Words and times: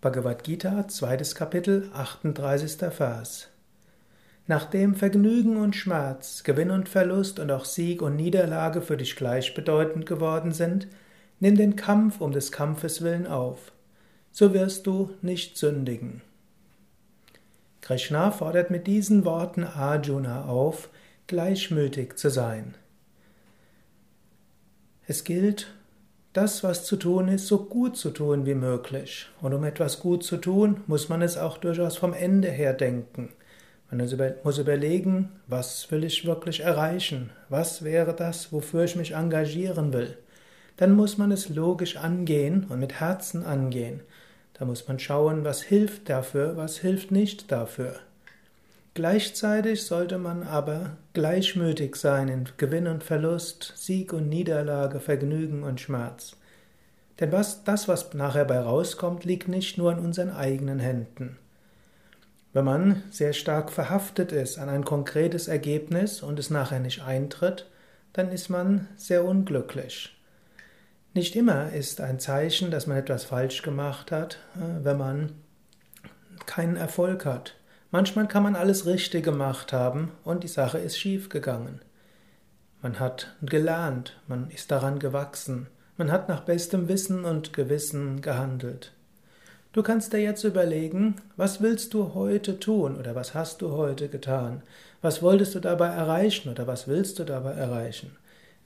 Bhagavad 0.00 0.44
Gita, 0.44 0.86
zweites 0.86 1.34
Kapitel, 1.34 1.90
38. 1.92 2.92
Vers. 2.92 3.48
Nachdem 4.46 4.94
Vergnügen 4.94 5.56
und 5.56 5.74
Schmerz, 5.74 6.44
Gewinn 6.44 6.70
und 6.70 6.88
Verlust 6.88 7.40
und 7.40 7.50
auch 7.50 7.64
Sieg 7.64 8.00
und 8.00 8.14
Niederlage 8.14 8.80
für 8.80 8.96
dich 8.96 9.16
gleichbedeutend 9.16 10.06
geworden 10.06 10.52
sind, 10.52 10.86
nimm 11.40 11.56
den 11.56 11.74
Kampf 11.74 12.20
um 12.20 12.30
des 12.30 12.52
Kampfes 12.52 13.02
willen 13.02 13.26
auf. 13.26 13.72
So 14.30 14.54
wirst 14.54 14.86
du 14.86 15.16
nicht 15.20 15.58
sündigen. 15.58 16.22
Krishna 17.80 18.30
fordert 18.30 18.70
mit 18.70 18.86
diesen 18.86 19.24
Worten 19.24 19.64
Arjuna 19.64 20.44
auf, 20.44 20.90
gleichmütig 21.26 22.14
zu 22.14 22.30
sein. 22.30 22.76
Es 25.08 25.24
gilt, 25.24 25.74
das, 26.38 26.62
was 26.62 26.84
zu 26.84 26.96
tun 26.96 27.26
ist, 27.26 27.48
so 27.48 27.64
gut 27.64 27.96
zu 27.96 28.10
tun 28.10 28.46
wie 28.46 28.54
möglich. 28.54 29.26
Und 29.40 29.54
um 29.54 29.64
etwas 29.64 29.98
gut 29.98 30.22
zu 30.22 30.36
tun, 30.36 30.82
muss 30.86 31.08
man 31.08 31.20
es 31.20 31.36
auch 31.36 31.58
durchaus 31.58 31.96
vom 31.96 32.14
Ende 32.14 32.48
her 32.48 32.74
denken. 32.74 33.30
Man 33.90 34.08
muss 34.44 34.58
überlegen, 34.58 35.30
was 35.48 35.90
will 35.90 36.04
ich 36.04 36.26
wirklich 36.26 36.60
erreichen? 36.60 37.30
Was 37.48 37.82
wäre 37.82 38.14
das, 38.14 38.52
wofür 38.52 38.84
ich 38.84 38.94
mich 38.94 39.16
engagieren 39.16 39.92
will? 39.92 40.16
Dann 40.76 40.94
muss 40.94 41.18
man 41.18 41.32
es 41.32 41.48
logisch 41.48 41.96
angehen 41.96 42.66
und 42.68 42.78
mit 42.78 43.00
Herzen 43.00 43.44
angehen. 43.44 44.02
Da 44.54 44.64
muss 44.64 44.86
man 44.86 45.00
schauen, 45.00 45.44
was 45.44 45.62
hilft 45.62 46.08
dafür, 46.08 46.56
was 46.56 46.76
hilft 46.78 47.10
nicht 47.10 47.50
dafür. 47.50 47.96
Gleichzeitig 48.98 49.84
sollte 49.84 50.18
man 50.18 50.42
aber 50.42 50.96
gleichmütig 51.12 51.94
sein 51.94 52.26
in 52.26 52.48
Gewinn 52.56 52.88
und 52.88 53.04
Verlust, 53.04 53.74
Sieg 53.76 54.12
und 54.12 54.28
Niederlage, 54.28 54.98
Vergnügen 54.98 55.62
und 55.62 55.80
Schmerz. 55.80 56.32
Denn 57.20 57.30
was, 57.30 57.62
das, 57.62 57.86
was 57.86 58.12
nachher 58.14 58.44
bei 58.44 58.58
rauskommt, 58.58 59.24
liegt 59.24 59.46
nicht 59.46 59.78
nur 59.78 59.92
in 59.92 60.00
unseren 60.00 60.32
eigenen 60.32 60.80
Händen. 60.80 61.38
Wenn 62.52 62.64
man 62.64 63.04
sehr 63.08 63.34
stark 63.34 63.70
verhaftet 63.70 64.32
ist 64.32 64.58
an 64.58 64.68
ein 64.68 64.84
konkretes 64.84 65.46
Ergebnis 65.46 66.20
und 66.20 66.40
es 66.40 66.50
nachher 66.50 66.80
nicht 66.80 67.00
eintritt, 67.00 67.70
dann 68.14 68.32
ist 68.32 68.48
man 68.48 68.88
sehr 68.96 69.24
unglücklich. 69.24 70.20
Nicht 71.14 71.36
immer 71.36 71.72
ist 71.72 72.00
ein 72.00 72.18
Zeichen, 72.18 72.72
dass 72.72 72.88
man 72.88 72.96
etwas 72.96 73.22
falsch 73.22 73.62
gemacht 73.62 74.10
hat, 74.10 74.40
äh, 74.56 74.84
wenn 74.84 74.98
man 74.98 75.34
keinen 76.46 76.74
Erfolg 76.74 77.24
hat. 77.24 77.54
Manchmal 77.90 78.28
kann 78.28 78.42
man 78.42 78.54
alles 78.54 78.84
richtig 78.84 79.24
gemacht 79.24 79.72
haben 79.72 80.12
und 80.22 80.44
die 80.44 80.48
Sache 80.48 80.78
ist 80.78 80.98
schief 80.98 81.30
gegangen. 81.30 81.80
Man 82.82 83.00
hat 83.00 83.34
gelernt, 83.40 84.20
man 84.26 84.50
ist 84.50 84.70
daran 84.70 84.98
gewachsen, 84.98 85.68
man 85.96 86.12
hat 86.12 86.28
nach 86.28 86.42
bestem 86.42 86.88
Wissen 86.88 87.24
und 87.24 87.54
Gewissen 87.54 88.20
gehandelt. 88.20 88.92
Du 89.72 89.82
kannst 89.82 90.12
dir 90.12 90.20
jetzt 90.20 90.44
überlegen, 90.44 91.16
was 91.36 91.62
willst 91.62 91.94
du 91.94 92.14
heute 92.14 92.60
tun 92.60 92.96
oder 92.96 93.14
was 93.14 93.32
hast 93.32 93.62
du 93.62 93.72
heute 93.72 94.08
getan? 94.08 94.62
Was 95.00 95.22
wolltest 95.22 95.54
du 95.54 95.60
dabei 95.60 95.88
erreichen 95.88 96.50
oder 96.50 96.66
was 96.66 96.88
willst 96.88 97.18
du 97.18 97.24
dabei 97.24 97.52
erreichen? 97.52 98.16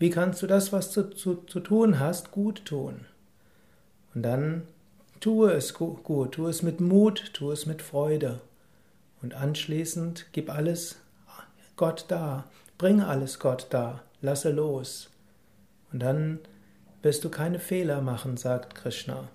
Wie 0.00 0.10
kannst 0.10 0.42
du 0.42 0.48
das, 0.48 0.72
was 0.72 0.90
du 0.90 1.10
zu, 1.10 1.36
zu 1.46 1.60
tun 1.60 2.00
hast, 2.00 2.32
gut 2.32 2.64
tun? 2.64 3.06
Und 4.14 4.22
dann 4.22 4.62
tue 5.20 5.52
es 5.52 5.74
gut, 5.74 6.32
tue 6.32 6.50
es 6.50 6.62
mit 6.62 6.80
Mut, 6.80 7.30
tue 7.34 7.52
es 7.52 7.66
mit 7.66 7.82
Freude. 7.82 8.40
Und 9.22 9.34
anschließend 9.34 10.26
gib 10.32 10.50
alles 10.50 10.96
Gott 11.76 12.06
da, 12.08 12.44
bring 12.76 13.00
alles 13.00 13.38
Gott 13.38 13.68
da, 13.70 14.02
lasse 14.20 14.50
los. 14.50 15.10
Und 15.92 16.00
dann 16.00 16.40
wirst 17.02 17.24
du 17.24 17.30
keine 17.30 17.58
Fehler 17.58 18.00
machen, 18.00 18.36
sagt 18.36 18.74
Krishna. 18.74 19.28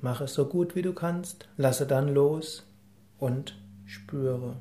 Mach 0.00 0.20
es 0.20 0.34
so 0.34 0.46
gut 0.46 0.74
wie 0.74 0.82
du 0.82 0.92
kannst, 0.92 1.48
lasse 1.56 1.86
dann 1.86 2.12
los 2.12 2.64
und 3.18 3.56
spüre. 3.84 4.56